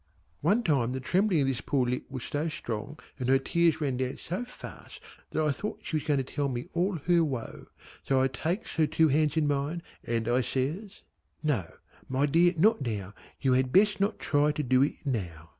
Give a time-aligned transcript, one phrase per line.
[0.41, 3.97] One time the trembling of this poor lip was so strong and her tears ran
[3.97, 7.67] down so fast that I thought she was going to tell me all her woe,
[8.01, 11.03] so I takes her two hands in mine and I says:
[11.43, 11.71] "No
[12.09, 15.49] my dear not now, you had best not try to do it now.